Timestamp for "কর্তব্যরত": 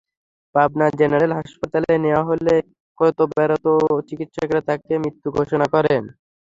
2.97-3.65